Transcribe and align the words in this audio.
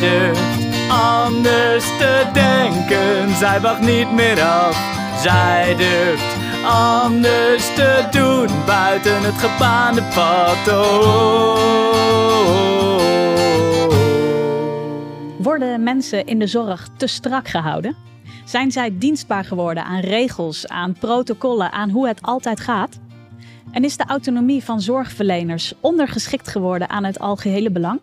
Durft 0.00 0.64
anders 0.88 1.84
te 1.84 2.26
denken. 2.32 3.36
Zij 3.36 3.60
wacht 3.60 3.80
niet 3.80 4.12
meer 4.12 4.42
af. 4.42 4.92
Zij 5.22 5.74
durft 5.76 6.36
anders 6.64 7.74
te 7.74 8.06
doen 8.10 8.48
buiten 8.66 9.22
het 9.22 9.34
gebaande 9.34 10.02
pad. 10.14 10.68
Oh. 10.68 11.74
Worden 15.38 15.82
mensen 15.82 16.26
in 16.26 16.38
de 16.38 16.46
zorg 16.46 16.88
te 16.96 17.06
strak 17.06 17.48
gehouden? 17.48 17.96
Zijn 18.44 18.72
zij 18.72 18.98
dienstbaar 18.98 19.44
geworden 19.44 19.84
aan 19.84 20.00
regels, 20.00 20.68
aan 20.68 20.92
protocollen, 20.92 21.72
aan 21.72 21.90
hoe 21.90 22.08
het 22.08 22.22
altijd 22.22 22.60
gaat? 22.60 22.98
En 23.70 23.84
is 23.84 23.96
de 23.96 24.04
autonomie 24.04 24.64
van 24.64 24.80
zorgverleners 24.80 25.72
ondergeschikt 25.80 26.48
geworden 26.48 26.88
aan 26.88 27.04
het 27.04 27.18
algehele 27.18 27.70
belang? 27.70 28.00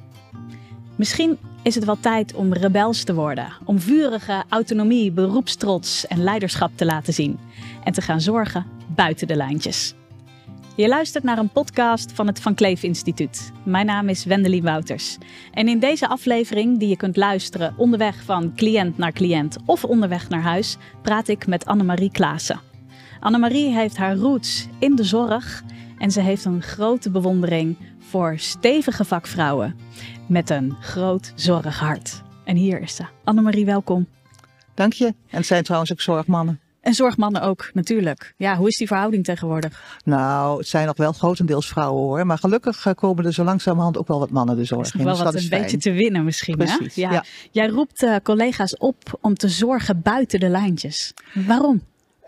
Misschien 0.96 1.38
is 1.64 1.76
het 1.76 1.86
wel 1.86 2.00
tijd 2.00 2.34
om 2.34 2.54
rebels 2.54 3.04
te 3.04 3.14
worden, 3.14 3.54
om 3.66 3.80
vurige 3.80 4.44
autonomie, 4.50 5.12
beroepstrots 5.12 6.08
en 6.08 6.24
leiderschap 6.24 6.72
te 6.76 6.86
laten 6.86 7.14
zien 7.14 7.40
en 7.84 7.94
te 7.94 8.02
gaan 8.02 8.22
zorgen 8.22 8.66
buiten 8.96 9.28
de 9.28 9.36
lijntjes. 9.36 9.94
Je 10.76 10.88
luistert 10.88 11.24
naar 11.24 11.38
een 11.38 11.50
podcast 11.50 12.12
van 12.12 12.28
het 12.28 12.42
Van 12.42 12.54
Kleef 12.54 12.84
Instituut. 12.84 13.52
Mijn 13.64 13.86
naam 13.86 14.10
is 14.10 14.26
Wendelin 14.26 14.64
Wouters. 14.64 15.18
En 15.54 15.68
in 15.68 15.80
deze 15.80 16.08
aflevering, 16.08 16.80
die 16.80 16.90
je 16.90 16.98
kunt 16.98 17.18
luisteren 17.18 17.74
onderweg 17.78 18.24
van 18.24 18.54
cliënt 18.56 18.98
naar 18.98 19.12
cliënt 19.12 19.58
of 19.66 19.84
onderweg 19.84 20.30
naar 20.30 20.42
huis, 20.42 20.78
praat 21.02 21.28
ik 21.28 21.48
met 21.48 21.66
Annemarie 21.66 22.12
Klaassen. 22.12 22.60
Annemarie 23.20 23.74
heeft 23.74 23.98
haar 23.98 24.16
roots 24.16 24.68
in 24.80 24.96
de 24.96 25.04
zorg 25.04 25.64
en 25.98 26.12
ze 26.12 26.22
heeft 26.22 26.46
een 26.46 26.62
grote 26.62 27.10
bewondering 27.10 27.78
voor 28.12 28.34
stevige 28.38 29.06
vakvrouwen 29.06 29.76
met 30.28 30.50
een 30.50 30.76
groot 30.82 31.32
zorghart. 31.36 32.22
En 32.44 32.56
hier 32.56 32.82
is 32.82 32.96
ze. 32.96 33.04
Annemarie, 33.24 33.66
welkom. 33.66 34.08
Dank 34.74 34.94
je. 34.94 35.06
En 35.06 35.16
het 35.38 35.46
zijn 35.46 35.64
trouwens 35.64 35.92
ook 35.92 36.02
zorgmannen. 36.02 36.60
En 36.82 36.94
zorgmannen 36.94 37.42
ook, 37.42 37.70
natuurlijk. 37.74 38.34
Ja, 38.38 38.56
hoe 38.56 38.68
is 38.68 38.78
die 38.78 38.88
verhouding 38.88 39.24
tegenwoordig? 39.24 40.00
Nou, 40.04 40.58
het 40.58 40.68
zijn 40.68 40.86
nog 40.88 40.98
wel 40.98 41.12
grotendeels 41.12 41.68
vrouwen 41.68 42.02
hoor. 42.04 42.26
Maar 42.26 42.38
gelukkig 42.38 42.86
eh, 42.86 42.94
komen 42.94 43.26
er 43.26 43.34
zo 43.34 43.44
langzamerhand 43.44 43.98
ook 43.98 44.08
wel 44.08 44.20
wat 44.20 44.30
mannen 44.30 44.56
de 44.56 44.66
zorg 44.66 44.94
in. 44.94 45.04
wel 45.04 45.14
dus 45.14 45.24
wat 45.24 45.26
dat 45.26 45.34
een 45.34 45.42
is 45.42 45.48
fijn. 45.48 45.62
beetje 45.62 45.78
te 45.78 45.92
winnen 45.92 46.24
misschien, 46.24 46.58
Precies, 46.58 46.96
hè? 46.96 47.02
ja. 47.02 47.24
Jij 47.52 47.68
roept 47.68 48.04
eh, 48.04 48.16
collega's 48.24 48.78
op 48.78 49.18
om 49.22 49.36
te 49.36 49.50
zorgen 49.50 50.02
buiten 50.02 50.40
de 50.40 50.50
lijntjes. 50.50 51.14
Waarom? 51.34 51.82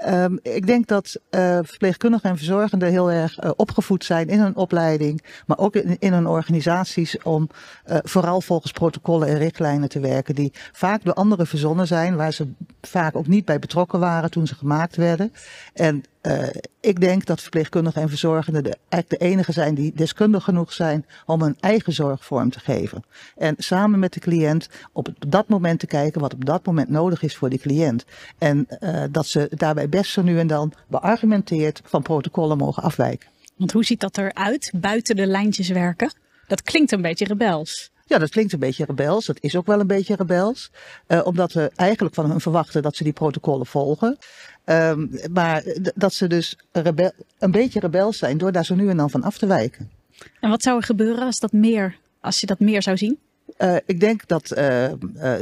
Ehm, 0.03 0.37
ik 0.41 0.67
denk 0.67 0.87
dat 0.87 1.19
eh, 1.29 1.59
verpleegkundigen 1.61 2.29
en 2.29 2.37
verzorgenden 2.37 2.89
heel 2.89 3.11
erg 3.11 3.37
eh, 3.37 3.51
opgevoed 3.55 4.05
zijn 4.05 4.27
in 4.27 4.39
hun 4.39 4.55
opleiding, 4.55 5.23
maar 5.45 5.57
ook 5.57 5.75
in, 5.75 5.95
in 5.99 6.13
hun 6.13 6.27
organisaties 6.27 7.21
om 7.21 7.49
eh, 7.83 7.97
vooral 8.03 8.41
volgens 8.41 8.71
protocollen 8.71 9.27
en 9.27 9.37
richtlijnen 9.37 9.89
te 9.89 9.99
werken 9.99 10.35
die 10.35 10.53
vaak 10.71 11.03
door 11.03 11.13
anderen 11.13 11.47
verzonnen 11.47 11.87
zijn, 11.87 12.15
waar 12.15 12.33
ze 12.33 12.51
vaak 12.81 13.15
ook 13.15 13.27
niet 13.27 13.45
bij 13.45 13.59
betrokken 13.59 13.99
waren 13.99 14.31
toen 14.31 14.47
ze 14.47 14.55
gemaakt 14.55 14.95
werden. 14.95 15.33
En 15.73 16.03
eh, 16.23 16.47
ik 16.79 16.99
denk 16.99 17.25
dat 17.25 17.41
verpleegkundigen 17.41 18.01
en 18.01 18.09
verzorgenden 18.09 18.63
de, 18.63 18.77
eigenlijk 18.89 19.21
de 19.21 19.27
enige 19.29 19.51
zijn 19.51 19.75
die 19.75 19.93
deskundig 19.95 20.43
genoeg 20.43 20.73
zijn 20.73 21.05
om 21.25 21.41
hun 21.41 21.57
eigen 21.59 21.93
zorg 21.93 22.25
vorm 22.25 22.49
te 22.49 22.59
geven. 22.59 23.03
En 23.35 23.55
samen 23.57 23.99
met 23.99 24.13
de 24.13 24.19
cliënt 24.19 24.69
op 24.91 25.09
dat 25.27 25.47
moment 25.47 25.79
te 25.79 25.87
kijken 25.87 26.21
wat 26.21 26.33
op 26.33 26.45
dat 26.45 26.65
moment 26.65 26.89
nodig 26.89 27.21
is 27.21 27.35
voor 27.35 27.49
die 27.49 27.59
cliënt. 27.59 28.05
En 28.37 28.65
eh, 28.67 29.03
dat 29.11 29.27
ze 29.27 29.47
daarbij 29.49 29.89
best 29.89 30.11
zo 30.11 30.21
nu 30.21 30.39
en 30.39 30.47
dan 30.47 30.73
beargumenteerd 30.87 31.81
van 31.85 32.01
protocollen 32.01 32.57
mogen 32.57 32.83
afwijken. 32.83 33.29
Want 33.57 33.71
hoe 33.71 33.85
ziet 33.85 33.99
dat 33.99 34.17
eruit, 34.17 34.71
buiten 34.75 35.15
de 35.15 35.27
lijntjes 35.27 35.69
werken? 35.69 36.13
Dat 36.47 36.61
klinkt 36.61 36.91
een 36.91 37.01
beetje 37.01 37.25
rebels. 37.25 37.91
Ja, 38.05 38.17
dat 38.17 38.29
klinkt 38.29 38.53
een 38.53 38.59
beetje 38.59 38.85
rebels. 38.85 39.25
Dat 39.25 39.37
is 39.39 39.55
ook 39.55 39.65
wel 39.65 39.79
een 39.79 39.87
beetje 39.87 40.15
rebels. 40.15 40.71
Eh, 41.07 41.25
omdat 41.25 41.53
we 41.53 41.71
eigenlijk 41.75 42.15
van 42.15 42.29
hun 42.29 42.41
verwachten 42.41 42.81
dat 42.81 42.95
ze 42.95 43.03
die 43.03 43.13
protocollen 43.13 43.65
volgen. 43.65 44.17
Ehm, 44.63 45.07
maar 45.31 45.63
dat 45.95 46.13
ze 46.13 46.27
dus 46.27 46.57
rebel, 46.71 47.11
een 47.39 47.51
beetje 47.51 47.79
rebels 47.79 48.17
zijn 48.17 48.37
door 48.37 48.51
daar 48.51 48.65
zo 48.65 48.75
nu 48.75 48.89
en 48.89 48.97
dan 48.97 49.09
van 49.09 49.23
af 49.23 49.37
te 49.37 49.45
wijken. 49.45 49.91
En 50.39 50.49
wat 50.49 50.63
zou 50.63 50.77
er 50.77 50.83
gebeuren 50.83 51.25
als, 51.25 51.39
dat 51.39 51.51
meer, 51.51 51.97
als 52.21 52.39
je 52.39 52.45
dat 52.45 52.59
meer 52.59 52.81
zou 52.81 52.97
zien? 52.97 53.19
Eh, 53.57 53.75
ik 53.85 53.99
denk 53.99 54.27
dat 54.27 54.51
eh, 54.51 54.85
eh, 54.85 54.95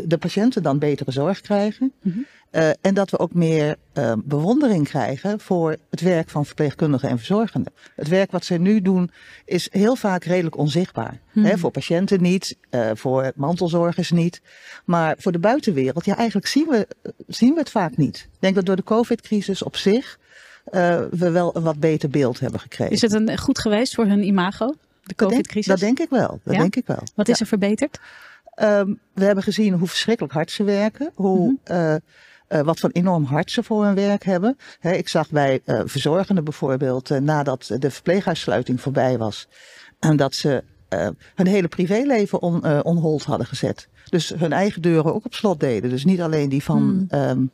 de 0.05 0.17
patiënten 0.19 0.63
dan 0.63 0.79
betere 0.79 1.11
zorg 1.11 1.41
krijgen. 1.41 1.93
Mhm. 2.01 2.19
En 2.81 2.93
dat 2.93 3.09
we 3.09 3.19
ook 3.19 3.33
meer 3.33 3.75
bewondering 4.23 4.87
krijgen 4.87 5.39
voor 5.39 5.77
het 5.89 6.01
werk 6.01 6.29
van 6.29 6.45
verpleegkundigen 6.45 7.09
en 7.09 7.17
verzorgenden. 7.17 7.73
Het 7.95 8.07
werk 8.07 8.31
wat 8.31 8.45
ze 8.45 8.57
nu 8.57 8.81
doen 8.81 9.11
is 9.45 9.67
heel 9.71 9.95
vaak 9.95 10.23
redelijk 10.23 10.57
onzichtbaar. 10.57 11.19
Mhm. 11.31 11.45
Hè, 11.45 11.57
voor 11.57 11.71
patiënten 11.71 12.21
niet, 12.21 12.57
voor 12.93 13.31
mantelzorgers 13.35 14.11
niet. 14.11 14.41
Maar 14.85 15.15
voor 15.19 15.31
de 15.31 15.39
buitenwereld, 15.39 16.05
ja, 16.05 16.17
eigenlijk 16.17 16.47
zien 16.47 16.67
we, 16.67 16.87
zien 17.27 17.53
we 17.53 17.59
het 17.59 17.69
vaak 17.69 17.97
niet. 17.97 18.17
Ik 18.17 18.39
denk 18.39 18.55
dat 18.55 18.65
door 18.65 18.75
de 18.75 18.83
COVID-crisis 18.83 19.63
op 19.63 19.75
zich 19.75 20.19
we 21.11 21.29
wel 21.31 21.55
een 21.55 21.63
wat 21.63 21.79
beter 21.79 22.09
beeld 22.09 22.39
hebben 22.39 22.59
gekregen. 22.59 22.93
Is 22.93 23.01
het 23.01 23.13
een, 23.13 23.37
goed 23.37 23.59
geweest 23.59 23.95
voor 23.95 24.05
hun 24.05 24.23
imago, 24.23 24.73
de 25.03 25.15
COVID-crisis? 25.15 25.65
dat 25.65 25.79
denk 25.79 25.99
ik 25.99 26.09
wel. 26.09 26.39
Dat 26.43 26.53
Ja? 26.53 26.59
denk 26.59 26.75
ik 26.75 26.87
wel. 26.87 27.03
Wat 27.15 27.27
is 27.27 27.39
er 27.39 27.45
verbeterd? 27.45 27.99
Ehm, 28.55 28.93
we 29.13 29.23
hebben 29.23 29.43
gezien 29.43 29.73
hoe 29.73 29.87
verschrikkelijk 29.87 30.33
hard 30.33 30.51
ze 30.51 30.63
werken. 30.63 31.11
Hoe, 31.15 31.57
eh, 31.63 31.93
eh, 31.95 31.99
wat 32.47 32.79
voor 32.79 32.89
enorm 32.89 33.23
hard 33.23 33.51
ze 33.51 33.63
voor 33.63 33.85
hun 33.85 33.95
werk 33.95 34.23
hebben. 34.23 34.57
Ik 34.81 35.09
zag 35.09 35.29
bij 35.29 35.61
eh, 35.65 35.81
verzorgenden 35.85 36.43
bijvoorbeeld, 36.43 37.09
nadat 37.09 37.75
de 37.79 37.91
verpleeghuissluiting 37.91 38.81
voorbij 38.81 39.17
was, 39.17 39.47
en 39.99 40.15
dat 40.17 40.35
ze 40.35 40.63
hun 41.35 41.47
hele 41.47 41.67
privéleven 41.67 42.41
on, 42.41 42.83
on 42.83 42.97
hold 42.97 43.23
hadden 43.23 43.47
gezet. 43.47 43.87
Dus 44.09 44.29
hun 44.29 44.53
eigen 44.53 44.81
deuren 44.81 45.13
ook 45.13 45.25
op 45.25 45.33
slot 45.33 45.59
deden. 45.59 45.89
Dus 45.89 46.05
niet 46.05 46.21
alleen 46.21 46.49
die 46.49 46.63
van, 46.63 46.77
Hmm. 46.77 47.05
ehm, 47.09 47.45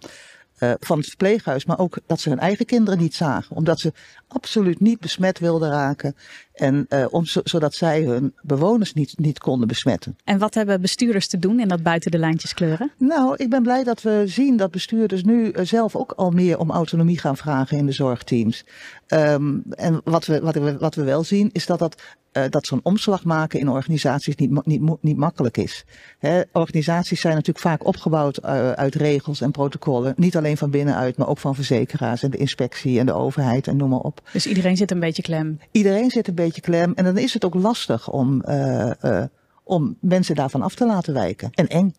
eh, 0.57 0.73
van 0.79 0.97
het 0.97 1.07
verpleeghuis, 1.07 1.65
maar 1.65 1.79
ook 1.79 1.97
dat 2.05 2.19
ze 2.19 2.29
hun 2.29 2.39
eigen 2.39 2.65
kinderen 2.65 2.99
niet 2.99 3.15
zagen. 3.15 3.55
Omdat 3.55 3.79
ze 3.79 3.93
absoluut 4.27 4.79
niet 4.79 4.99
besmet 4.99 5.39
wilden 5.39 5.69
raken. 5.69 6.15
En 6.57 6.85
eh, 6.89 7.05
om, 7.09 7.25
zo- 7.25 7.41
zodat 7.43 7.75
zij 7.75 8.03
hun 8.03 8.33
bewoners 8.41 8.93
niet, 8.93 9.13
niet 9.17 9.39
konden 9.39 9.67
besmetten. 9.67 10.17
En 10.23 10.37
wat 10.37 10.53
hebben 10.53 10.81
bestuurders 10.81 11.27
te 11.27 11.39
doen 11.39 11.59
in 11.59 11.67
dat 11.67 11.83
buiten 11.83 12.11
de 12.11 12.17
lijntjes 12.17 12.53
kleuren? 12.53 12.91
Nou, 12.97 13.35
ik 13.35 13.49
ben 13.49 13.63
blij 13.63 13.83
dat 13.83 14.01
we 14.01 14.23
zien 14.25 14.57
dat 14.57 14.71
bestuurders 14.71 15.23
nu 15.23 15.49
eh, 15.49 15.65
zelf 15.65 15.95
ook 15.95 16.11
al 16.11 16.31
meer 16.31 16.59
om 16.59 16.71
autonomie 16.71 17.19
gaan 17.19 17.37
vragen 17.37 17.77
in 17.77 17.85
de 17.85 17.91
zorgteams. 17.91 18.65
Ehm, 19.07 19.57
en 19.69 20.01
wat 20.03 20.25
we, 20.25 20.39
wat, 20.41 20.55
we, 20.55 20.77
wat 20.77 20.95
we 20.95 21.03
wel 21.03 21.23
zien 21.23 21.49
is 21.51 21.65
dat, 21.65 21.79
dat, 21.79 22.01
eh, 22.31 22.43
dat 22.49 22.65
zo'n 22.65 22.79
omslag 22.83 23.23
maken 23.23 23.59
in 23.59 23.69
organisaties 23.69 24.35
niet, 24.35 24.65
niet, 24.65 24.81
niet 25.01 25.17
makkelijk 25.17 25.57
is. 25.57 25.85
Hè, 26.19 26.41
organisaties 26.51 27.21
zijn 27.21 27.33
natuurlijk 27.33 27.65
vaak 27.65 27.85
opgebouwd 27.85 28.41
uit 28.75 28.95
regels 28.95 29.41
en 29.41 29.51
protocollen. 29.51 30.13
Niet 30.17 30.37
alleen 30.37 30.57
van 30.57 30.69
binnenuit, 30.71 31.17
maar 31.17 31.27
ook 31.27 31.37
van 31.37 31.55
verzekeraars 31.55 32.23
en 32.23 32.31
de 32.31 32.37
inspectie 32.37 32.99
en 32.99 33.05
de 33.05 33.13
overheid 33.13 33.67
en 33.67 33.77
noem 33.77 33.89
maar 33.89 33.99
op. 33.99 34.21
Dus 34.33 34.47
iedereen 34.47 34.77
zit 34.77 34.91
een 34.91 34.99
beetje 34.99 35.21
klem. 35.21 35.59
Iedereen 35.71 36.09
zit 36.09 36.27
een 36.27 36.35
beetje 36.35 36.46
klem 36.51 36.93
en 36.95 37.03
dan 37.03 37.17
is 37.17 37.33
het 37.33 37.45
ook 37.45 37.55
lastig 37.55 38.09
om, 38.09 38.41
eh, 38.41 39.03
eh, 39.03 39.25
om 39.63 39.97
mensen 40.01 40.35
daarvan 40.35 40.61
af 40.61 40.75
te 40.75 40.85
laten 40.85 41.13
wijken. 41.13 41.49
En 41.53 41.67
eng. 41.67 41.95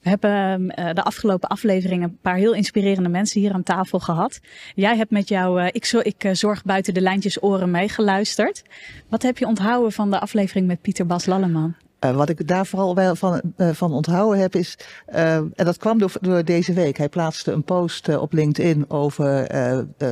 We 0.00 0.08
hebben 0.08 0.70
eh, 0.70 0.94
de 0.94 1.02
afgelopen 1.02 1.48
afleveringen 1.48 2.08
een 2.08 2.18
paar 2.20 2.36
heel 2.36 2.54
inspirerende 2.54 3.08
mensen 3.08 3.40
hier 3.40 3.52
aan 3.52 3.62
tafel 3.62 3.98
gehad. 3.98 4.40
Jij 4.74 4.96
hebt 4.96 5.10
met 5.10 5.28
jouw 5.28 5.58
ik, 5.58 5.86
ik 6.02 6.28
zorg 6.32 6.62
buiten 6.64 6.94
de 6.94 7.00
lijntjes 7.00 7.42
oren 7.42 7.70
meegeluisterd. 7.70 8.62
Wat 9.08 9.22
heb 9.22 9.38
je 9.38 9.46
onthouden 9.46 9.92
van 9.92 10.10
de 10.10 10.20
aflevering 10.20 10.66
met 10.66 10.80
Pieter 10.80 11.06
Bas 11.06 11.26
Lalleman? 11.26 11.74
Eh, 11.98 12.16
wat 12.16 12.28
ik 12.28 12.48
daar 12.48 12.66
vooral 12.66 12.94
wel 12.94 13.16
van, 13.16 13.40
eh, 13.56 13.70
van 13.70 13.92
onthouden 13.92 14.40
heb 14.40 14.54
is, 14.54 14.78
eh, 15.06 15.34
en 15.34 15.52
dat 15.54 15.76
kwam 15.76 15.98
door, 15.98 16.12
door 16.20 16.44
deze 16.44 16.72
week. 16.72 16.96
Hij 16.96 17.08
plaatste 17.08 17.52
een 17.52 17.62
post 17.62 18.16
op 18.16 18.32
LinkedIn 18.32 18.90
over 18.90 19.24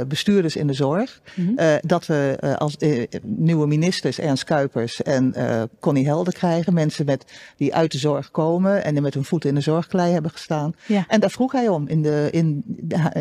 bestuurders 0.08 0.56
in 0.56 0.66
de 0.66 0.72
zorg. 0.72 1.20
Mhm. 1.34 1.78
Dat 1.80 2.06
we 2.06 2.36
als 2.58 2.76
nieuwe 3.22 3.66
ministers 3.66 4.18
Ernst 4.18 4.44
Kuipers 4.44 5.02
en 5.02 5.34
Connie 5.80 6.06
Helder 6.06 6.32
krijgen. 6.32 6.74
Mensen 6.74 7.04
met, 7.04 7.24
die 7.56 7.74
uit 7.74 7.92
de 7.92 7.98
zorg 7.98 8.30
komen 8.30 8.84
en 8.84 8.92
die 8.92 9.02
met 9.02 9.14
hun 9.14 9.24
voeten 9.24 9.48
in 9.48 9.54
de 9.54 9.60
zorgklei 9.60 10.12
hebben 10.12 10.30
gestaan. 10.30 10.74
Ja. 10.86 11.04
En 11.08 11.20
daar 11.20 11.30
vroeg 11.30 11.52
hij 11.52 11.68
om 11.68 11.88
in, 11.88 12.02
de, 12.02 12.28
in, 12.30 12.64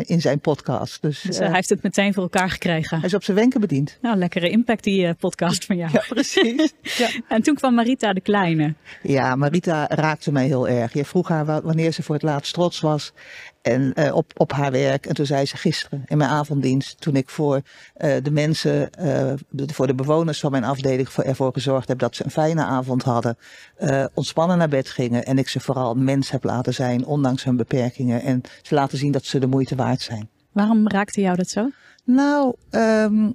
in 0.02 0.20
zijn 0.20 0.40
podcast. 0.40 1.02
Dus, 1.02 1.22
Dus 1.22 1.38
hij 1.38 1.52
heeft 1.52 1.68
het 1.68 1.82
meteen 1.82 2.14
voor 2.14 2.22
elkaar 2.22 2.50
gekregen. 2.50 2.96
hij 2.96 3.06
is 3.06 3.14
op 3.14 3.24
zijn 3.24 3.36
wenken 3.36 3.60
bediend. 3.60 3.98
Nou, 4.00 4.16
lekkere 4.16 4.50
impact 4.50 4.84
die 4.84 5.14
podcast 5.14 5.64
van 5.64 5.76
jou. 5.76 5.90
Ja, 5.92 6.04
precies. 6.08 6.72
ja. 7.02 7.08
En 7.28 7.42
toen 7.42 7.54
kwam 7.54 7.74
Marita 7.74 8.12
de 8.12 8.20
Kleine. 8.54 8.74
Ja, 9.02 9.34
Marita 9.36 9.86
raakte 9.88 10.32
mij 10.32 10.46
heel 10.46 10.68
erg. 10.68 10.92
Je 10.92 11.04
vroeg 11.04 11.28
haar 11.28 11.44
wa- 11.44 11.62
wanneer 11.62 11.92
ze 11.92 12.02
voor 12.02 12.14
het 12.14 12.24
laatst 12.24 12.54
trots 12.54 12.80
was 12.80 13.12
en, 13.62 13.92
eh, 13.94 14.14
op, 14.14 14.32
op 14.36 14.52
haar 14.52 14.70
werk. 14.72 15.06
En 15.06 15.14
toen 15.14 15.26
zei 15.26 15.44
ze 15.46 15.56
gisteren 15.56 16.02
in 16.06 16.16
mijn 16.18 16.30
avonddienst, 16.30 17.00
toen 17.00 17.16
ik 17.16 17.28
voor 17.28 17.60
eh, 17.94 18.22
de 18.22 18.30
mensen, 18.30 18.92
eh, 18.92 19.32
de- 19.48 19.74
voor 19.74 19.86
de 19.86 19.94
bewoners 19.94 20.40
van 20.40 20.50
mijn 20.50 20.64
afdeling 20.64 21.08
voor, 21.08 21.24
ervoor 21.24 21.52
gezorgd 21.52 21.88
heb 21.88 21.98
dat 21.98 22.16
ze 22.16 22.24
een 22.24 22.30
fijne 22.30 22.64
avond 22.64 23.02
hadden, 23.02 23.36
ontspannen 24.14 24.58
naar 24.58 24.68
bed 24.68 24.88
gingen. 24.88 25.24
En 25.24 25.38
ik 25.38 25.48
ze 25.48 25.60
vooral 25.60 25.94
mens 25.94 26.30
heb 26.30 26.44
laten 26.44 26.74
zijn, 26.74 27.04
ondanks 27.06 27.44
hun 27.44 27.56
beperkingen. 27.56 28.22
En 28.22 28.40
ze 28.62 28.74
laten 28.74 28.98
zien 28.98 29.12
dat 29.12 29.24
ze 29.24 29.38
de 29.38 29.46
moeite 29.46 29.74
waard 29.74 30.00
zijn. 30.00 30.28
Waarom 30.52 30.88
raakte 30.88 31.20
jou 31.20 31.36
dat 31.36 31.48
zo? 31.50 31.70
Nou, 32.04 32.54
ehm, 32.70 33.30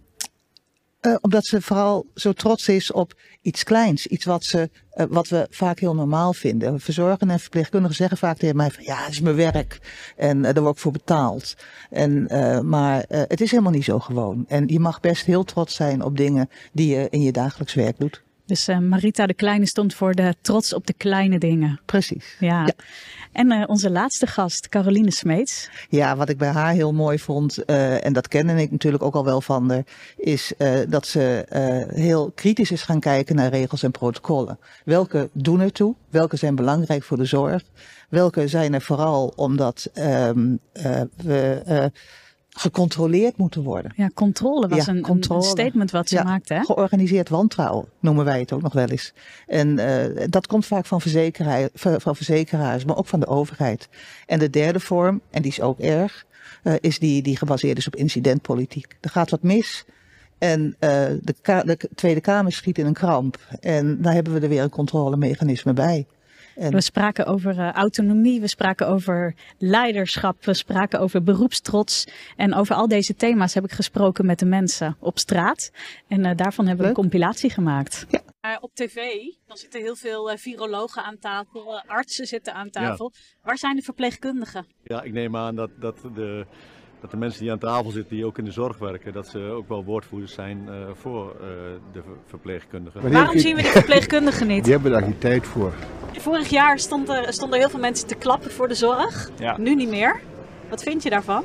Uh, 1.01 1.15
omdat 1.21 1.45
ze 1.45 1.61
vooral 1.61 2.05
zo 2.15 2.33
trots 2.33 2.67
is 2.67 2.91
op 2.91 3.13
iets 3.41 3.63
kleins. 3.63 4.07
Iets 4.07 4.25
wat, 4.25 4.43
ze, 4.43 4.69
uh, 4.93 5.05
wat 5.09 5.27
we 5.27 5.47
vaak 5.49 5.79
heel 5.79 5.95
normaal 5.95 6.33
vinden. 6.33 6.79
Verzorgenden 6.79 7.29
en 7.35 7.39
verpleegkundigen 7.41 7.95
zeggen 7.95 8.17
vaak 8.17 8.37
tegen 8.37 8.55
mij 8.55 8.71
van 8.71 8.83
ja, 8.83 8.97
het 8.97 9.11
is 9.11 9.19
mijn 9.19 9.35
werk. 9.35 9.79
En 10.15 10.37
uh, 10.37 10.43
daar 10.43 10.61
word 10.61 10.75
ik 10.75 10.81
voor 10.81 10.91
betaald. 10.91 11.55
En, 11.89 12.27
maar 12.69 13.05
het 13.07 13.41
is 13.41 13.51
helemaal 13.51 13.71
niet 13.71 13.83
zo 13.83 13.99
gewoon. 13.99 14.45
En 14.47 14.67
je 14.67 14.79
mag 14.79 14.99
best 14.99 15.25
heel 15.25 15.43
trots 15.43 15.75
zijn 15.75 16.03
op 16.03 16.17
dingen 16.17 16.49
die 16.71 16.95
je 16.95 17.07
in 17.09 17.21
je 17.21 17.31
dagelijks 17.31 17.73
werk 17.73 17.99
doet. 17.99 18.23
Dus 18.49 18.67
Marita 18.67 19.25
de 19.25 19.33
Kleine 19.33 19.65
stond 19.65 19.93
voor 19.93 20.13
de 20.13 20.35
trots 20.41 20.73
op 20.73 20.87
de 20.87 20.93
kleine 20.93 21.39
dingen. 21.39 21.79
Precies. 21.85 22.35
Ja. 22.39 22.65
ja. 22.65 22.73
En 23.31 23.51
uh, 23.51 23.63
onze 23.67 23.89
laatste 23.89 24.27
gast, 24.27 24.69
Caroline 24.69 25.11
Smeets. 25.11 25.69
Ja, 25.89 26.15
wat 26.15 26.29
ik 26.29 26.37
bij 26.37 26.49
haar 26.49 26.73
heel 26.73 26.93
mooi 26.93 27.19
vond, 27.19 27.57
uh, 27.65 28.05
en 28.05 28.13
dat 28.13 28.27
kende 28.27 28.61
ik 28.61 28.71
natuurlijk 28.71 29.03
ook 29.03 29.13
al 29.15 29.25
wel 29.25 29.41
van 29.41 29.69
haar, 29.71 29.83
is 30.17 30.53
dat 30.87 31.07
ze 31.07 31.45
heel 31.93 32.31
kritisch 32.35 32.71
is 32.71 32.81
gaan 32.81 32.99
kijken 32.99 33.35
naar 33.35 33.49
regels 33.49 33.83
en 33.83 33.91
protocollen. 33.91 34.59
Welke 34.85 35.29
doen 35.33 35.59
ertoe? 35.59 35.95
Welke 36.09 36.37
zijn 36.37 36.55
belangrijk 36.55 37.03
voor 37.03 37.17
de 37.17 37.25
zorg? 37.25 37.63
Welke 38.09 38.47
zijn 38.47 38.73
er 38.73 38.81
vooral 38.81 39.33
omdat 39.35 39.89
um, 39.95 40.59
we 41.15 41.91
gecontroleerd 42.59 43.37
moeten 43.37 43.63
worden. 43.63 43.91
Ja, 43.95 44.09
controle 44.13 44.67
was 44.67 44.87
een, 44.87 45.01
controle. 45.01 45.43
een, 45.43 45.49
statement 45.49 45.91
wat 45.91 46.09
ze 46.09 46.15
ja, 46.15 46.23
maakte. 46.23 46.53
Hè? 46.53 46.63
Georganiseerd 46.63 47.29
wantrouwen 47.29 47.85
noemen 47.99 48.25
wij 48.25 48.39
het 48.39 48.53
ook 48.53 48.61
nog 48.61 48.73
wel 48.73 48.87
eens. 48.87 49.13
En 49.47 49.79
uh, 49.79 50.25
dat 50.29 50.47
komt 50.47 50.65
vaak 50.65 50.85
van, 50.85 51.01
van 51.99 52.15
verzekeraars, 52.15 52.85
maar 52.85 52.97
ook 52.97 53.07
van 53.07 53.19
de 53.19 53.27
overheid. 53.27 53.89
En 54.25 54.39
de 54.39 54.49
derde 54.49 54.79
vorm, 54.79 55.21
en 55.29 55.41
die 55.41 55.51
is 55.51 55.61
ook 55.61 55.79
erg, 55.79 56.25
uh, 56.63 56.73
is 56.79 56.99
die 56.99 57.21
die 57.21 57.37
gebaseerd 57.37 57.77
is 57.77 57.87
op 57.87 57.95
incidentpolitiek. 57.95 58.97
Er 59.01 59.09
gaat 59.09 59.29
wat 59.29 59.43
mis. 59.43 59.85
En 60.37 60.65
uh, 60.65 60.89
de, 61.21 61.35
de 61.41 61.77
Tweede 61.95 62.21
Kamer 62.21 62.51
schiet 62.51 62.77
in 62.77 62.85
een 62.85 62.93
kramp. 62.93 63.37
En 63.59 64.01
daar 64.01 64.13
hebben 64.13 64.33
we 64.33 64.39
er 64.39 64.49
weer 64.49 64.63
een 64.63 64.69
controlemechanisme 64.69 65.73
bij. 65.73 66.05
En... 66.59 66.71
We 66.71 66.81
spraken 66.81 67.25
over 67.25 67.57
uh, 67.57 67.71
autonomie, 67.71 68.41
we 68.41 68.47
spraken 68.47 68.87
over 68.87 69.35
leiderschap, 69.57 70.45
we 70.45 70.53
spraken 70.53 70.99
over 70.99 71.23
beroepstrots. 71.23 72.07
En 72.35 72.53
over 72.53 72.75
al 72.75 72.87
deze 72.87 73.15
thema's 73.15 73.53
heb 73.53 73.63
ik 73.63 73.71
gesproken 73.71 74.25
met 74.25 74.39
de 74.39 74.45
mensen 74.45 74.97
op 74.99 75.19
straat. 75.19 75.71
En 76.07 76.25
uh, 76.25 76.31
daarvan 76.35 76.65
hebben 76.67 76.83
we 76.83 76.89
een 76.89 76.97
compilatie 76.97 77.49
gemaakt. 77.49 78.05
Ja. 78.09 78.21
Uh, 78.41 78.57
op 78.59 78.71
tv, 78.73 78.95
dan 79.47 79.57
zitten 79.57 79.81
heel 79.81 79.95
veel 79.95 80.37
virologen 80.37 81.03
aan 81.03 81.17
tafel, 81.17 81.81
artsen 81.85 82.27
zitten 82.27 82.53
aan 82.53 82.69
tafel. 82.69 83.11
Ja. 83.13 83.19
Waar 83.43 83.57
zijn 83.57 83.75
de 83.75 83.81
verpleegkundigen? 83.81 84.65
Ja, 84.83 85.01
ik 85.01 85.13
neem 85.13 85.35
aan 85.35 85.55
dat, 85.55 85.69
dat 85.79 86.01
de 86.15 86.45
dat 87.01 87.11
de 87.11 87.17
mensen 87.17 87.41
die 87.41 87.51
aan 87.51 87.57
tafel 87.57 87.91
zitten, 87.91 88.15
die 88.15 88.25
ook 88.25 88.37
in 88.37 88.45
de 88.45 88.51
zorg 88.51 88.77
werken, 88.77 89.13
dat 89.13 89.27
ze 89.27 89.39
ook 89.39 89.67
wel 89.67 89.83
woordvoerders 89.83 90.33
zijn 90.33 90.67
uh, 90.69 90.75
voor 90.93 91.35
uh, 91.35 91.47
de 91.91 92.01
verpleegkundigen. 92.25 93.11
Waarom 93.11 93.37
zien 93.37 93.55
we 93.55 93.61
die 93.61 93.71
verpleegkundigen 93.71 94.47
niet? 94.47 94.63
Die 94.63 94.73
hebben 94.73 94.91
daar 94.91 95.01
geen 95.01 95.17
tijd 95.17 95.47
voor. 95.47 95.73
Vorig 96.11 96.47
jaar 96.49 96.79
stond 96.79 97.09
er, 97.09 97.33
stonden 97.33 97.55
er 97.55 97.61
heel 97.61 97.69
veel 97.69 97.79
mensen 97.79 98.07
te 98.07 98.15
klappen 98.15 98.51
voor 98.51 98.67
de 98.67 98.73
zorg. 98.73 99.29
Ja. 99.37 99.57
Nu 99.57 99.75
niet 99.75 99.89
meer. 99.89 100.19
Wat 100.69 100.83
vind 100.83 101.03
je 101.03 101.09
daarvan? 101.09 101.43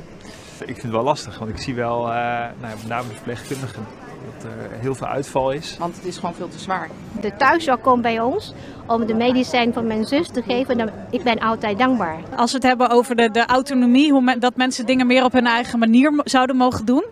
Ik 0.59 0.65
vind 0.65 0.81
het 0.81 0.91
wel 0.91 1.03
lastig, 1.03 1.39
want 1.39 1.51
ik 1.51 1.57
zie 1.57 1.75
wel, 1.75 1.99
uh, 1.99 2.13
nou, 2.13 2.53
met 2.59 2.87
name 2.87 3.07
de 3.07 3.13
verpleegkundigen, 3.13 3.85
dat 4.33 4.43
er 4.43 4.79
heel 4.79 4.95
veel 4.95 5.07
uitval 5.07 5.51
is. 5.51 5.75
Want 5.79 5.95
het 5.95 6.05
is 6.05 6.17
gewoon 6.17 6.35
veel 6.35 6.47
te 6.47 6.59
zwaar. 6.59 6.89
De 7.21 7.35
thuiszorg 7.35 7.81
komt 7.81 8.01
bij 8.01 8.19
ons 8.19 8.53
om 8.85 9.05
de 9.05 9.13
medicijn 9.13 9.73
van 9.73 9.87
mijn 9.87 10.05
zus 10.05 10.27
te 10.27 10.41
geven. 10.41 10.77
Dan, 10.77 10.89
ik 11.09 11.23
ben 11.23 11.39
altijd 11.39 11.77
dankbaar. 11.77 12.19
Als 12.35 12.51
we 12.51 12.57
het 12.57 12.67
hebben 12.67 12.89
over 12.89 13.15
de, 13.15 13.31
de 13.31 13.45
autonomie, 13.45 14.11
hoe 14.11 14.39
dat 14.39 14.55
mensen 14.55 14.85
dingen 14.85 15.07
meer 15.07 15.23
op 15.23 15.31
hun 15.31 15.47
eigen 15.47 15.79
manier 15.79 16.21
zouden 16.23 16.55
mogen 16.55 16.85
doen. 16.85 17.05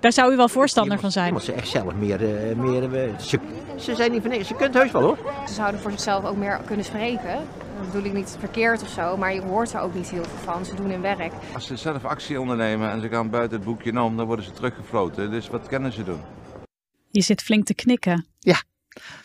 Daar 0.00 0.12
zou 0.12 0.32
u 0.32 0.36
wel 0.36 0.48
voorstander 0.48 0.98
van 0.98 1.10
zijn. 1.10 1.28
Omdat 1.28 1.44
ze 1.44 1.52
echt 1.52 1.68
zelf 1.68 1.94
meer. 1.94 2.22
Uh, 2.22 2.56
meer 2.56 2.82
uh, 2.82 3.18
ze, 3.18 3.38
ze, 3.76 3.94
zijn 3.94 4.12
niet 4.12 4.22
van 4.22 4.30
niks. 4.30 4.48
Ze 4.48 4.54
kunt 4.54 4.74
heus 4.74 4.90
wel 4.90 5.02
hoor. 5.02 5.18
Ze 5.46 5.54
zouden 5.54 5.80
voor 5.80 5.90
zichzelf 5.90 6.24
ook 6.24 6.36
meer 6.36 6.60
kunnen 6.64 6.84
spreken. 6.84 7.34
Dat 7.78 7.92
bedoel 7.92 8.06
ik 8.06 8.12
niet 8.12 8.36
verkeerd 8.38 8.82
of 8.82 8.88
zo, 8.88 9.16
maar 9.16 9.34
je 9.34 9.40
hoort 9.40 9.72
er 9.72 9.80
ook 9.80 9.94
niet 9.94 10.10
heel 10.10 10.24
veel 10.24 10.52
van. 10.52 10.64
Ze 10.64 10.74
doen 10.74 10.90
hun 10.90 11.00
werk. 11.00 11.32
Als 11.54 11.66
ze 11.66 11.76
zelf 11.76 12.04
actie 12.04 12.40
ondernemen 12.40 12.90
en 12.90 13.00
ze 13.00 13.08
gaan 13.08 13.30
buiten 13.30 13.56
het 13.56 13.66
boekje 13.66 14.02
om, 14.02 14.16
dan 14.16 14.26
worden 14.26 14.44
ze 14.44 14.50
teruggefloten. 14.50 15.30
Dus 15.30 15.48
wat 15.48 15.66
kunnen 15.66 15.92
ze 15.92 16.04
doen? 16.04 16.20
Je 17.10 17.22
zit 17.22 17.42
flink 17.42 17.66
te 17.66 17.74
knikken. 17.74 18.26
Ja, 18.38 18.62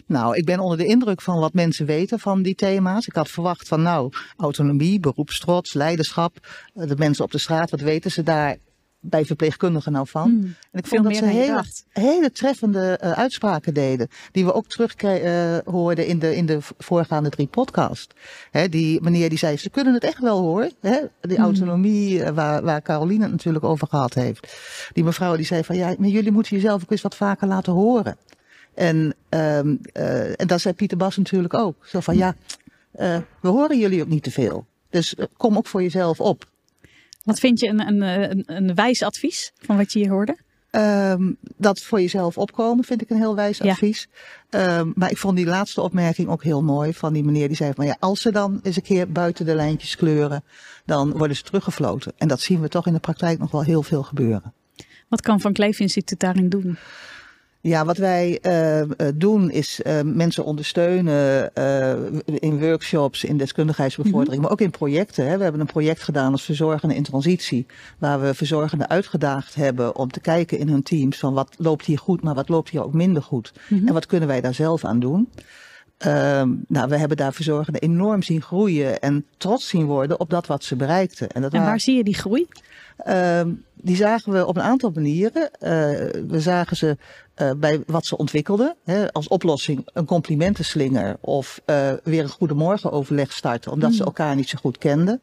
nou, 0.05 0.35
ik 0.35 0.45
ben 0.45 0.59
onder 0.59 0.77
de 0.77 0.85
indruk 0.85 1.21
van 1.21 1.39
wat 1.39 1.53
mensen 1.53 1.85
weten 1.85 2.19
van 2.19 2.41
die 2.41 2.55
thema's. 2.55 3.07
Ik 3.07 3.15
had 3.15 3.29
verwacht 3.29 3.67
van 3.67 3.81
nou, 3.81 4.11
autonomie, 4.37 4.99
beroepstrots, 4.99 5.73
leiderschap. 5.73 6.47
Eh, 6.73 6.87
de 6.87 6.95
mensen 6.97 7.23
op 7.23 7.31
de 7.31 7.37
straat, 7.37 7.69
wat 7.69 7.79
weten 7.79 8.11
ze 8.11 8.23
daar 8.23 8.57
bij 9.05 9.25
verpleegkundigen 9.25 9.91
nou 9.91 10.07
van? 10.07 10.29
Hmm, 10.29 10.55
en 10.71 10.79
ik 10.79 10.87
vond 10.87 11.03
dat 11.03 11.15
ze 11.15 11.25
hele, 11.25 11.63
hele 11.89 12.31
treffende 12.31 12.99
uh, 13.03 13.11
uitspraken 13.11 13.73
deden. 13.73 14.07
Die 14.31 14.45
we 14.45 14.53
ook 14.53 14.67
terug 14.67 15.03
uh, 15.03 15.57
hoorden 15.65 16.07
in 16.07 16.19
de, 16.19 16.35
in 16.35 16.45
de 16.45 16.57
voorgaande 16.77 17.29
drie 17.29 17.47
podcasts. 17.47 18.15
Hè, 18.51 18.69
die 18.69 19.01
meneer 19.01 19.29
die 19.29 19.37
zei, 19.37 19.57
ze 19.57 19.69
kunnen 19.69 19.93
het 19.93 20.03
echt 20.03 20.19
wel 20.19 20.39
hoor. 20.39 20.69
Hè? 20.79 20.99
Die 21.21 21.35
hmm. 21.35 21.45
autonomie 21.45 22.23
waar, 22.23 22.63
waar 22.63 22.81
Caroline 22.81 23.23
het 23.23 23.31
natuurlijk 23.31 23.65
over 23.65 23.87
gehad 23.87 24.13
heeft. 24.13 24.53
Die 24.93 25.03
mevrouw 25.03 25.35
die 25.35 25.45
zei 25.45 25.63
van 25.63 25.75
ja, 25.75 25.95
maar 25.97 26.09
jullie 26.09 26.31
moeten 26.31 26.55
jezelf 26.55 26.83
ook 26.83 26.91
eens 26.91 27.01
wat 27.01 27.15
vaker 27.15 27.47
laten 27.47 27.73
horen. 27.73 28.17
En, 28.73 29.15
um, 29.29 29.79
uh, 29.93 30.39
en 30.39 30.47
dat 30.47 30.61
zei 30.61 30.73
Pieter 30.73 30.97
Bas 30.97 31.17
natuurlijk 31.17 31.53
ook. 31.53 31.75
Zo 31.85 31.99
van 31.99 32.17
ja, 32.17 32.35
uh, 32.99 33.17
we 33.41 33.47
horen 33.47 33.79
jullie 33.79 34.01
ook 34.01 34.07
niet 34.07 34.23
te 34.23 34.31
veel. 34.31 34.65
Dus 34.89 35.15
kom 35.37 35.57
ook 35.57 35.67
voor 35.67 35.81
jezelf 35.81 36.19
op. 36.19 36.51
Wat 37.23 37.39
vind 37.39 37.59
je 37.59 37.67
een, 37.67 37.87
een, 37.87 38.01
een, 38.01 38.43
een 38.45 38.75
wijs 38.75 39.03
advies 39.03 39.51
van 39.57 39.77
wat 39.77 39.93
je 39.93 39.99
hier 39.99 40.09
hoorde? 40.09 40.37
Um, 40.75 41.37
dat 41.57 41.81
voor 41.81 42.01
jezelf 42.01 42.37
opkomen 42.37 42.83
vind 42.83 43.01
ik 43.01 43.09
een 43.09 43.17
heel 43.17 43.35
wijs 43.35 43.61
advies. 43.61 44.07
Ja. 44.49 44.79
Um, 44.79 44.93
maar 44.95 45.11
ik 45.11 45.17
vond 45.17 45.35
die 45.35 45.45
laatste 45.45 45.81
opmerking 45.81 46.27
ook 46.27 46.43
heel 46.43 46.63
mooi 46.63 46.93
van 46.93 47.13
die 47.13 47.23
meneer 47.23 47.47
die 47.47 47.57
zei 47.57 47.73
van 47.73 47.85
ja, 47.85 47.95
als 47.99 48.21
ze 48.21 48.31
dan 48.31 48.59
eens 48.63 48.75
een 48.75 48.81
keer 48.81 49.11
buiten 49.11 49.45
de 49.45 49.55
lijntjes 49.55 49.95
kleuren, 49.95 50.43
dan 50.85 51.11
worden 51.11 51.37
ze 51.37 51.43
teruggefloten. 51.43 52.13
En 52.17 52.27
dat 52.27 52.41
zien 52.41 52.61
we 52.61 52.67
toch 52.67 52.87
in 52.87 52.93
de 52.93 52.99
praktijk 52.99 53.39
nog 53.39 53.51
wel 53.51 53.63
heel 53.63 53.83
veel 53.83 54.03
gebeuren. 54.03 54.53
Wat 55.07 55.21
kan 55.21 55.41
Van 55.41 55.53
Kleef 55.53 55.79
Instituut 55.79 56.19
daarin 56.19 56.49
doen? 56.49 56.77
Ja, 57.65 57.85
wat 57.85 57.97
wij 57.97 58.39
uh, 58.41 58.81
doen 59.15 59.51
is 59.51 59.81
uh, 59.83 60.01
mensen 60.01 60.45
ondersteunen 60.45 61.51
uh, 61.57 61.93
in 62.25 62.59
workshops, 62.59 63.23
in 63.23 63.37
deskundigheidsbevordering, 63.37 64.27
mm 64.27 64.33
-hmm. 64.33 64.41
maar 64.41 64.51
ook 64.51 64.61
in 64.61 64.71
projecten. 64.71 65.27
Hè. 65.27 65.37
We 65.37 65.43
hebben 65.43 65.61
een 65.61 65.67
project 65.67 66.03
gedaan 66.03 66.31
als 66.31 66.43
verzorgende 66.43 66.95
in 66.95 67.03
transitie, 67.03 67.65
waar 67.97 68.21
we 68.21 68.33
verzorgenden 68.33 68.89
uitgedaagd 68.89 69.55
hebben 69.55 69.95
om 69.95 70.11
te 70.11 70.19
kijken 70.19 70.57
in 70.57 70.67
hun 70.67 70.83
teams 70.83 71.17
van 71.17 71.33
wat 71.33 71.55
loopt 71.57 71.85
hier 71.85 71.97
goed, 71.97 72.23
maar 72.23 72.35
wat 72.35 72.49
loopt 72.49 72.69
hier 72.69 72.83
ook 72.83 72.93
minder 72.93 73.21
goed. 73.21 73.53
Mm 73.67 73.77
-hmm. 73.77 73.87
En 73.87 73.93
wat 73.93 74.05
kunnen 74.05 74.27
wij 74.27 74.41
daar 74.41 74.53
zelf 74.53 74.85
aan 74.85 74.99
doen. 74.99 75.29
Um, 76.05 76.65
nou, 76.67 76.89
we 76.89 76.97
hebben 76.97 77.17
daar 77.17 77.33
verzorgenden 77.33 77.81
enorm 77.81 78.23
zien 78.23 78.41
groeien 78.41 78.99
en 78.99 79.25
trots 79.37 79.67
zien 79.67 79.85
worden 79.85 80.19
op 80.19 80.29
dat 80.29 80.47
wat 80.47 80.63
ze 80.63 80.75
bereikten. 80.75 81.29
En, 81.29 81.41
dat 81.41 81.51
en 81.51 81.57
waar 81.57 81.65
waren... 81.65 81.81
zie 81.81 81.95
je 81.95 82.03
die 82.03 82.15
groei? 82.15 82.47
Um, 83.07 83.63
die 83.73 83.95
zagen 83.95 84.31
we 84.31 84.45
op 84.45 84.55
een 84.55 84.63
aantal 84.63 84.91
manieren. 84.95 85.41
Uh, 85.41 85.69
we 86.27 86.39
zagen 86.39 86.77
ze 86.77 86.97
uh, 87.41 87.51
bij 87.57 87.83
wat 87.87 88.05
ze 88.05 88.17
ontwikkelden. 88.17 88.75
Hè, 88.83 89.13
als 89.13 89.27
oplossing 89.27 89.87
een 89.93 90.05
complimentenslinger 90.05 91.17
of 91.19 91.61
uh, 91.65 91.91
weer 92.03 92.23
een 92.23 92.29
goedemorgen 92.29 92.91
overleg 92.91 93.31
starten, 93.31 93.71
omdat 93.71 93.89
mm. 93.89 93.95
ze 93.95 94.03
elkaar 94.03 94.35
niet 94.35 94.49
zo 94.49 94.57
goed 94.61 94.77
kenden. 94.77 95.21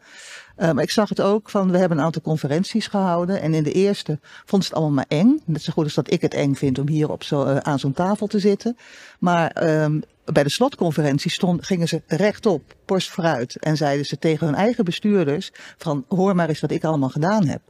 Maar 0.56 0.82
ik 0.82 0.90
zag 0.90 1.08
het 1.08 1.20
ook 1.20 1.50
van, 1.50 1.70
we 1.70 1.78
hebben 1.78 1.98
een 1.98 2.04
aantal 2.04 2.22
conferenties 2.22 2.86
gehouden. 2.86 3.40
En 3.40 3.54
in 3.54 3.62
de 3.62 3.72
eerste 3.72 4.18
vond 4.44 4.64
ze 4.64 4.68
het 4.68 4.78
allemaal 4.78 4.94
maar 4.94 5.18
eng. 5.18 5.40
Net 5.44 5.62
zo 5.62 5.72
goed 5.72 5.84
als 5.84 5.94
dat 5.94 6.12
ik 6.12 6.20
het 6.20 6.34
eng 6.34 6.54
vind 6.54 6.78
om 6.78 6.88
hier 6.88 7.10
op 7.10 7.22
zo, 7.22 7.44
aan 7.44 7.78
zo'n 7.78 7.92
tafel 7.92 8.26
te 8.26 8.38
zitten. 8.38 8.76
Maar 9.18 9.80
um, 9.82 10.02
bij 10.32 10.42
de 10.42 10.50
slotconferentie 10.50 11.30
stond, 11.30 11.66
gingen 11.66 11.88
ze 11.88 12.02
rechtop, 12.06 12.74
borst 12.86 13.10
vooruit. 13.10 13.56
En 13.56 13.76
zeiden 13.76 14.06
ze 14.06 14.18
tegen 14.18 14.46
hun 14.46 14.56
eigen 14.56 14.84
bestuurders 14.84 15.50
van, 15.76 16.04
hoor 16.08 16.34
maar 16.34 16.48
eens 16.48 16.60
wat 16.60 16.70
ik 16.70 16.84
allemaal 16.84 17.08
gedaan 17.08 17.46
heb. 17.46 17.60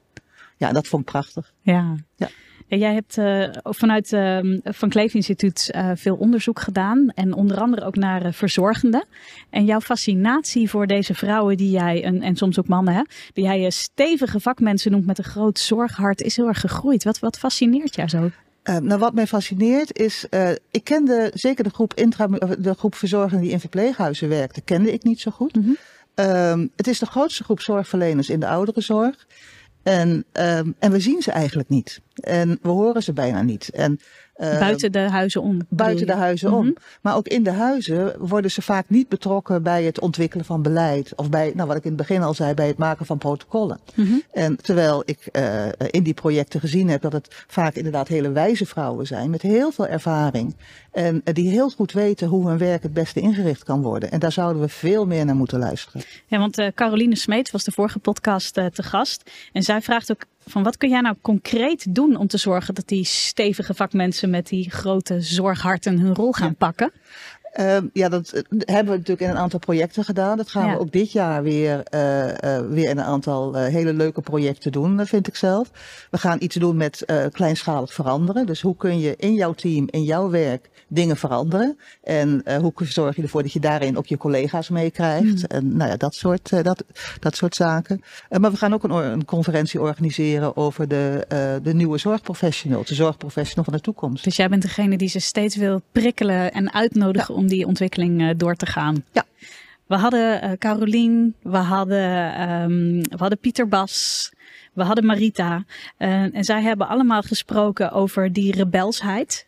Ja, 0.56 0.72
dat 0.72 0.86
vond 0.86 1.02
ik 1.02 1.10
prachtig. 1.10 1.52
Ja. 1.62 1.94
ja. 2.16 2.28
Jij 2.66 2.94
hebt 2.94 3.16
uh, 3.16 3.48
vanuit 3.62 4.12
uh, 4.12 4.58
Van 4.62 4.88
Kleef 4.88 5.14
Instituut 5.14 5.72
uh, 5.74 5.90
veel 5.94 6.16
onderzoek 6.16 6.60
gedaan. 6.60 7.10
En 7.14 7.32
onder 7.32 7.60
andere 7.60 7.84
ook 7.84 7.96
naar 7.96 8.26
uh, 8.26 8.32
verzorgenden. 8.32 9.04
En 9.50 9.64
jouw 9.64 9.80
fascinatie 9.80 10.70
voor 10.70 10.86
deze 10.86 11.14
vrouwen 11.14 11.56
die 11.56 11.70
jij, 11.70 12.04
en, 12.04 12.22
en 12.22 12.36
soms 12.36 12.58
ook 12.58 12.68
mannen, 12.68 12.94
hè, 12.94 13.02
die 13.32 13.44
jij 13.44 13.70
stevige 13.70 14.40
vakmensen 14.40 14.90
noemt 14.90 15.06
met 15.06 15.18
een 15.18 15.24
groot 15.24 15.58
zorghart, 15.58 16.20
is 16.20 16.36
heel 16.36 16.46
erg 16.46 16.60
gegroeid. 16.60 17.04
Wat, 17.04 17.18
wat 17.18 17.38
fascineert 17.38 17.94
jou 17.94 18.08
zo? 18.08 18.30
Nou, 18.62 18.98
wat 18.98 19.14
mij 19.14 19.26
fascineert 19.26 19.98
is, 19.98 20.26
ik 20.70 20.84
kende 20.84 21.30
zeker 21.34 21.64
de 21.64 21.70
groep, 21.70 21.94
intra, 21.94 22.26
de 22.58 22.74
groep 22.74 22.94
verzorgenden 22.94 23.40
die 23.40 23.52
in 23.52 23.60
verpleeghuizen 23.60 24.28
werkte, 24.28 24.60
kende 24.60 24.92
ik 24.92 25.02
niet 25.02 25.20
zo 25.20 25.30
goed. 25.30 25.56
Mm 25.56 25.76
-hmm. 26.14 26.70
het 26.76 26.86
is 26.86 26.98
de 26.98 27.06
grootste 27.06 27.44
groep 27.44 27.60
zorgverleners 27.60 28.28
in 28.28 28.40
de 28.40 28.48
ouderenzorg. 28.48 29.26
En, 29.82 30.24
um, 30.32 30.74
en 30.78 30.92
we 30.92 31.00
zien 31.00 31.22
ze 31.22 31.30
eigenlijk 31.30 31.68
niet. 31.68 32.00
En 32.14 32.58
we 32.62 32.68
horen 32.68 33.02
ze 33.02 33.12
bijna 33.12 33.42
niet. 33.42 33.68
En, 33.68 34.00
uh, 34.40 34.58
buiten 34.58 34.92
de 34.92 34.98
huizen 34.98 35.42
om. 35.42 35.58
Buiten 35.68 36.06
de 36.06 36.14
huizen 36.14 36.52
om. 36.52 36.64
Mhm. 36.64 36.74
Maar 37.00 37.16
ook 37.16 37.28
in 37.28 37.42
de 37.42 37.50
huizen 37.50 38.14
worden 38.18 38.50
ze 38.50 38.62
vaak 38.62 38.84
niet 38.88 39.08
betrokken 39.08 39.62
bij 39.62 39.84
het 39.84 40.00
ontwikkelen 40.00 40.44
van 40.44 40.62
beleid. 40.62 41.12
Of 41.16 41.30
bij, 41.30 41.52
nou 41.54 41.68
wat 41.68 41.76
ik 41.76 41.84
in 41.84 41.88
het 41.88 41.98
begin 41.98 42.22
al 42.22 42.34
zei, 42.34 42.54
bij 42.54 42.66
het 42.66 42.78
maken 42.78 43.06
van 43.06 43.18
protocollen. 43.18 43.78
Mhm. 43.94 44.12
En 44.32 44.56
terwijl 44.56 45.02
ik 45.04 45.28
uh, 45.32 45.66
in 45.90 46.02
die 46.02 46.14
projecten 46.14 46.60
gezien 46.60 46.88
heb 46.88 47.02
dat 47.02 47.12
het 47.12 47.44
vaak 47.46 47.74
inderdaad 47.74 48.08
hele 48.08 48.30
wijze 48.30 48.66
vrouwen 48.66 49.06
zijn. 49.06 49.30
Met 49.30 49.42
heel 49.42 49.72
veel 49.72 49.86
ervaring. 49.86 50.56
En 50.92 51.14
uh, 51.14 51.34
die 51.34 51.50
heel 51.50 51.70
goed 51.70 51.92
weten 51.92 52.28
hoe 52.28 52.48
hun 52.48 52.58
werk 52.58 52.82
het 52.82 52.92
beste 52.92 53.20
ingericht 53.20 53.64
kan 53.64 53.82
worden. 53.82 54.10
En 54.10 54.18
daar 54.18 54.32
zouden 54.32 54.62
we 54.62 54.68
veel 54.68 55.06
meer 55.06 55.24
naar 55.24 55.36
moeten 55.36 55.58
luisteren. 55.58 56.02
Ja, 56.26 56.38
want 56.38 56.58
uh, 56.58 56.66
Caroline 56.74 57.16
Smeet 57.16 57.50
was 57.50 57.64
de 57.64 57.72
vorige 57.72 57.98
podcast 57.98 58.54
te 58.54 58.82
gast. 58.82 59.30
En 59.52 59.62
zij 59.62 59.82
vraagt 59.82 60.10
ook 60.10 60.24
van 60.46 60.62
wat 60.62 60.76
kun 60.76 60.88
jij 60.88 61.00
nou 61.00 61.16
concreet 61.20 61.94
doen 61.94 62.16
om 62.16 62.26
te 62.26 62.38
zorgen 62.38 62.74
dat 62.74 62.88
die 62.88 63.04
stevige 63.04 63.74
vakmensen 63.74 64.30
met 64.30 64.48
die 64.48 64.70
grote 64.70 65.20
zorgharten 65.20 65.98
hun 65.98 66.14
rol 66.14 66.32
gaan 66.32 66.48
ja. 66.48 66.54
pakken? 66.58 66.92
Uh, 67.58 67.76
ja, 67.92 68.08
dat 68.08 68.44
hebben 68.48 68.92
we 68.92 68.98
natuurlijk 68.98 69.20
in 69.20 69.28
een 69.30 69.36
aantal 69.36 69.58
projecten 69.58 70.04
gedaan. 70.04 70.36
Dat 70.36 70.48
gaan 70.48 70.66
Ja. 70.66 70.72
we 70.72 70.80
ook 70.80 70.92
dit 70.92 71.12
jaar 71.12 71.42
weer, 71.42 71.82
uh, 71.94 72.26
uh, 72.26 72.32
weer 72.68 72.88
in 72.88 72.98
een 72.98 73.04
aantal 73.04 73.54
hele 73.54 73.92
leuke 73.92 74.20
projecten 74.20 74.72
doen, 74.72 75.06
vind 75.06 75.28
ik 75.28 75.36
zelf. 75.36 75.70
We 76.10 76.18
gaan 76.18 76.36
iets 76.40 76.56
doen 76.56 76.76
met 76.76 77.04
kleinschalig 77.32 77.92
veranderen. 77.92 78.46
Dus 78.46 78.60
hoe 78.60 78.76
kun 78.76 78.98
je 79.00 79.14
in 79.16 79.34
jouw 79.34 79.52
team, 79.52 79.86
in 79.90 80.04
jouw 80.04 80.30
werk 80.30 80.70
dingen 80.88 81.16
veranderen? 81.16 81.78
En 82.02 82.42
hoe 82.60 82.72
zorg 82.78 83.16
je 83.16 83.22
ervoor 83.22 83.42
dat 83.42 83.52
je 83.52 83.60
daarin 83.60 83.96
ook 83.98 84.06
je 84.06 84.16
collega's 84.16 84.68
meekrijgt? 84.68 85.24
Mm. 85.24 85.44
En 85.48 85.76
nou 85.76 85.90
ja, 85.90 85.96
dat 85.96 86.14
soort, 86.14 86.64
dat, 86.64 86.84
dat 87.20 87.36
soort 87.36 87.54
zaken. 87.54 88.02
Maar 88.38 88.50
we 88.50 88.56
gaan 88.56 88.74
ook 88.74 88.84
een, 88.84 88.90
een 88.90 89.24
conferentie 89.24 89.80
organiseren 89.80 90.56
over 90.56 90.88
de, 90.88 91.26
de 91.62 91.74
nieuwe 91.74 91.98
zorgprofessional. 91.98 92.84
De 92.84 92.94
zorgprofessional 92.94 93.64
van 93.64 93.72
de 93.72 93.80
toekomst. 93.80 94.24
Dus 94.24 94.36
jij 94.36 94.48
bent 94.48 94.62
degene 94.62 94.96
die 94.96 95.08
ze 95.08 95.18
steeds 95.18 95.56
wil 95.56 95.82
prikkelen 95.92 96.52
en 96.52 96.72
uitnodigen 96.72 97.34
om 97.40 97.48
die 97.48 97.66
ontwikkeling 97.66 98.20
uh, 98.20 98.30
door 98.36 98.54
te 98.54 98.66
gaan. 98.66 99.04
Ja. 99.12 99.24
We 99.86 99.96
hadden 99.96 100.44
uh, 100.44 100.52
Carolien, 100.58 101.34
we 101.42 101.56
hadden, 101.56 102.06
um, 102.50 103.00
we 103.02 103.16
hadden 103.16 103.38
Pieter 103.38 103.68
Bas, 103.68 104.30
we 104.72 104.82
hadden 104.82 105.04
Marita. 105.06 105.64
Uh, 105.98 106.34
en 106.34 106.44
zij 106.44 106.62
hebben 106.62 106.88
allemaal 106.88 107.22
gesproken 107.22 107.92
over 107.92 108.32
die 108.32 108.52
rebelsheid 108.52 109.46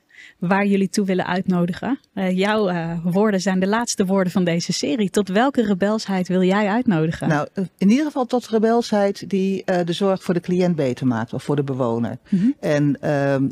waar 0.49 0.66
jullie 0.66 0.88
toe 0.88 1.06
willen 1.06 1.26
uitnodigen. 1.26 1.99
Uh, 2.14 2.30
jouw 2.30 2.70
uh, 2.70 2.99
woorden 3.02 3.40
zijn 3.40 3.61
de 3.61 3.66
laatste 3.66 4.04
woorden 4.04 4.32
van 4.32 4.44
deze 4.44 4.72
serie. 4.72 5.11
Tot 5.11 5.28
welke 5.28 5.62
rebelsheid 5.62 6.28
wil 6.28 6.42
jij 6.42 6.68
uitnodigen? 6.68 7.28
Nou, 7.28 7.49
in 7.78 7.90
ieder 7.90 8.04
geval 8.04 8.26
tot 8.26 8.49
rebelsheid 8.49 9.30
die 9.30 9.62
uh, 9.66 9.76
de 9.84 9.92
zorg 9.92 10.22
voor 10.22 10.34
de 10.34 10.40
cliënt 10.40 10.76
beter 10.76 11.06
maakt 11.06 11.32
of 11.32 11.42
voor 11.42 11.56
de 11.56 11.62
bewoner. 11.62 12.18
Mm-hmm. 12.28 12.54
En 12.61 12.96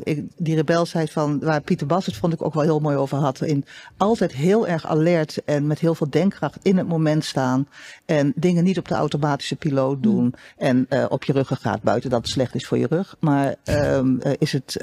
ik, 0.03 0.23
die 0.37 0.55
rebelsheid 0.55 1.11
van 1.11 1.39
waar 1.39 1.61
Pieter 1.61 1.87
Bas 1.87 2.05
het 2.05 2.15
vond 2.15 2.33
ik 2.33 2.41
ook 2.41 2.53
wel 2.53 2.63
heel 2.63 2.79
mooi 2.79 2.95
over 2.95 3.17
had. 3.17 3.41
In 3.41 3.65
altijd 3.97 4.33
heel 4.33 4.67
erg 4.67 4.87
alert 4.87 5.43
en 5.45 5.67
met 5.67 5.79
heel 5.79 5.95
veel 5.95 6.09
denkkracht 6.09 6.57
in 6.61 6.77
het 6.77 6.87
moment 6.87 7.25
staan. 7.25 7.67
En 8.05 8.33
dingen 8.35 8.63
niet 8.63 8.77
op 8.77 8.87
de 8.87 8.95
automatische 8.95 9.55
piloot 9.55 10.03
doen. 10.03 10.23
Mm. 10.23 10.33
En 10.57 10.87
op 11.09 11.23
je 11.23 11.33
ruggen 11.33 11.57
gaat 11.57 11.81
buiten 11.81 12.09
dat 12.09 12.21
het 12.21 12.29
slecht 12.29 12.55
is 12.55 12.67
voor 12.67 12.77
je 12.77 12.87
rug. 12.87 13.15
Maar 13.19 13.55
is 14.37 14.51
het 14.51 14.77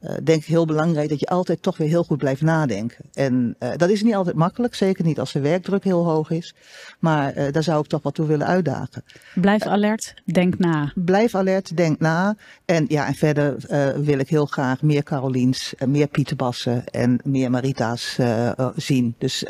uh, 0.00 0.10
denk 0.22 0.40
ik 0.40 0.46
heel 0.46 0.66
belangrijk 0.66 1.08
dat 1.08 1.20
je 1.20 1.26
altijd 1.26 1.62
toch 1.62 1.76
weer 1.76 1.88
heel 1.88 2.04
goed 2.04 2.18
blijft 2.18 2.42
nadenken. 2.42 3.04
En 3.12 3.56
uh, 3.60 3.68
dat 3.76 3.90
is 3.90 4.02
niet 4.02 4.14
altijd 4.14 4.36
makkelijk, 4.36 4.74
zeker 4.74 5.04
niet 5.04 5.20
als 5.20 5.32
de 5.32 5.40
werkdruk 5.40 5.84
heel 5.84 6.04
hoog 6.04 6.30
is. 6.30 6.54
Maar 6.98 7.36
uh, 7.36 7.52
daar 7.52 7.62
zou 7.62 7.80
ik 7.80 7.86
toch 7.86 8.02
wat 8.02 8.14
toe 8.14 8.26
willen 8.26 8.46
uitdagen. 8.46 9.04
Blijf 9.34 9.62
alert, 9.62 10.14
denk 10.24 10.58
na. 10.58 10.92
Blijf 10.94 11.34
alert, 11.34 11.76
denk 11.76 12.00
na. 12.00 12.36
En 12.64 12.84
ja, 12.88 13.06
en 13.06 13.14
verder 13.14 13.56
wil 14.04 14.18
ik 14.18 14.28
heel 14.28 14.46
graag 14.46 14.82
meer 14.82 15.02
Caroliens, 15.02 15.74
meer 15.86 16.06
Pieterbassen 16.06 16.86
en 16.86 17.20
meer 17.24 17.50
Marita's 17.50 18.18
zien. 18.76 19.14
Dus 19.18 19.44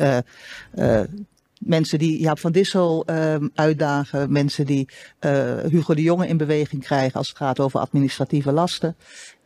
mensen 1.59 1.99
die 1.99 2.19
Jaap 2.19 2.39
van 2.39 2.51
Dissel 2.51 3.03
uh, 3.09 3.35
uitdagen, 3.55 4.31
mensen 4.31 4.65
die 4.65 4.87
uh, 5.19 5.57
Hugo 5.57 5.93
de 5.93 6.01
Jonge 6.01 6.27
in 6.27 6.37
beweging 6.37 6.83
krijgen 6.83 7.17
als 7.17 7.27
het 7.27 7.37
gaat 7.37 7.59
over 7.59 7.79
administratieve 7.79 8.51
lasten. 8.51 8.95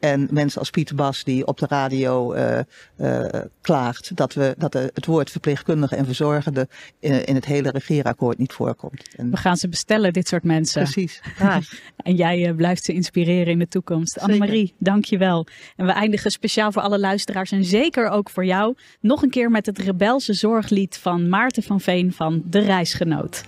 En 0.03 0.27
mensen 0.31 0.59
als 0.59 0.69
Pieter 0.69 0.95
Bas 0.95 1.23
die 1.23 1.47
op 1.47 1.59
de 1.59 1.65
radio 1.69 2.35
uh, 2.35 2.59
uh, 2.97 3.25
klaagt 3.61 4.15
dat, 4.15 4.33
we, 4.33 4.55
dat 4.57 4.71
de, 4.71 4.91
het 4.93 5.05
woord 5.05 5.31
verpleegkundige 5.31 5.95
en 5.95 6.05
verzorgende 6.05 6.67
in, 6.99 7.25
in, 7.25 7.35
het 7.35 7.45
hele 7.45 7.69
regeerakkoord 7.69 8.37
niet 8.37 8.53
voorkomt. 8.53 9.15
En 9.15 9.31
we 9.31 9.37
gaan 9.37 9.57
ze 9.57 9.69
bestellen, 9.69 10.13
dit 10.13 10.27
soort 10.27 10.43
mensen. 10.43 10.83
Precies. 10.83 11.21
Ja. 11.39 11.61
en 11.97 12.15
jij 12.15 12.47
uh, 12.47 12.55
blijft 12.55 12.83
ze 12.83 12.93
inspireren 12.93 13.47
in 13.47 13.59
de 13.59 13.67
toekomst. 13.67 14.19
Annemarie, 14.19 14.73
dank 14.77 15.05
je 15.05 15.17
wel. 15.17 15.47
En 15.75 15.85
we 15.85 15.91
eindigen 15.91 16.31
speciaal 16.31 16.71
voor 16.71 16.81
alle 16.81 16.99
luisteraars 16.99 17.51
en 17.51 17.63
zeker 17.63 18.09
ook 18.09 18.29
voor 18.29 18.45
jou 18.45 18.75
nog 18.99 19.23
een 19.23 19.29
keer 19.29 19.49
met 19.49 19.65
het 19.65 19.77
rebelse 19.77 20.33
zorglied 20.33 20.97
van 20.97 21.29
Maarten 21.29 21.63
van 21.63 21.81
Veen 21.81 22.13
van 22.13 22.41
De 22.45 22.59
Reisgenoot. 22.59 23.43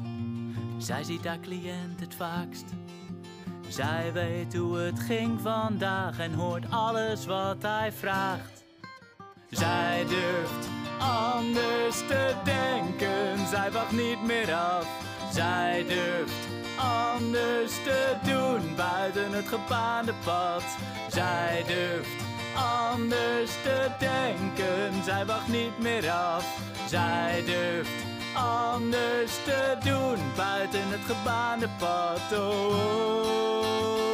Zij 0.78 1.04
ziet 1.04 1.24
haar 1.24 1.40
cliënt 1.40 2.00
het 2.00 2.14
vaakst. 2.14 2.64
Zij 3.68 4.10
weet 4.12 4.56
hoe 4.56 4.78
het 4.78 5.00
ging 5.00 5.40
vandaag 5.40 6.18
en 6.18 6.32
hoort 6.32 6.70
alles 6.70 7.26
wat 7.26 7.62
hij 7.62 7.92
vraagt. 7.92 8.64
Zij 9.50 10.04
durft 10.08 10.68
anders 10.98 11.96
te 11.96 12.34
denken. 12.44 13.46
Zij 13.48 13.70
wacht 13.70 13.92
niet 13.92 14.22
meer 14.22 14.54
af. 14.54 14.86
Zij 15.32 15.84
durft 15.88 16.46
anders 16.76 17.72
te 17.84 18.14
doen 18.24 18.74
buiten 18.76 19.32
het 19.32 19.48
gebaande 19.48 20.12
pad. 20.24 20.62
Zij 21.08 21.64
durft 21.66 22.24
anders 22.54 23.50
te 23.62 23.90
denken. 23.98 25.04
Zij 25.04 25.26
wacht 25.26 25.48
niet 25.48 25.78
meer 25.78 26.10
af. 26.10 26.58
Zij 26.88 27.42
durft 27.46 28.04
anders 28.34 29.32
te 29.44 29.76
doen 29.84 30.18
buiten 30.36 30.88
het 30.88 31.16
gebaande 31.16 31.68
pad. 31.78 32.38
Oh, 32.38 32.68
oh. 32.68 34.05